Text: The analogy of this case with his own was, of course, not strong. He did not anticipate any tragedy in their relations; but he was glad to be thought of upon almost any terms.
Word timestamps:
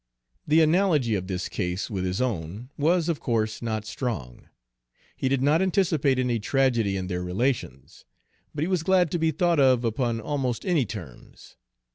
The 0.47 0.61
analogy 0.61 1.13
of 1.13 1.27
this 1.27 1.47
case 1.47 1.87
with 1.87 2.05
his 2.05 2.19
own 2.23 2.71
was, 2.75 3.07
of 3.07 3.19
course, 3.19 3.61
not 3.61 3.85
strong. 3.85 4.47
He 5.15 5.29
did 5.29 5.43
not 5.43 5.61
anticipate 5.61 6.17
any 6.17 6.39
tragedy 6.39 6.97
in 6.97 7.05
their 7.05 7.21
relations; 7.21 8.05
but 8.55 8.63
he 8.63 8.67
was 8.67 8.81
glad 8.81 9.11
to 9.11 9.19
be 9.19 9.29
thought 9.29 9.59
of 9.59 9.85
upon 9.85 10.19
almost 10.19 10.65
any 10.65 10.87
terms. 10.87 11.55